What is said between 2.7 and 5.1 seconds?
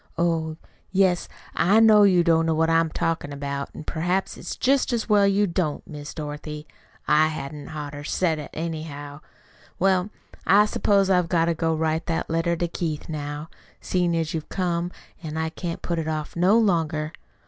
I'm talkin' about, an' perhaps it's jest as